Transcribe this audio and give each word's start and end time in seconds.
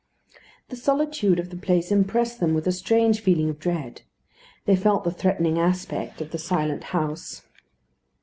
The 0.69 0.75
solitude 0.75 1.37
of 1.37 1.51
the 1.51 1.55
place 1.55 1.91
impressed 1.91 2.39
them 2.39 2.55
with 2.55 2.65
a 2.65 2.71
strange 2.71 3.21
feeling 3.21 3.51
of 3.51 3.59
dread. 3.59 4.01
They 4.65 4.75
felt 4.75 5.03
the 5.03 5.11
threatening 5.11 5.59
aspect 5.59 6.21
of 6.21 6.31
the 6.31 6.39
silent 6.39 6.85
house. 6.85 7.43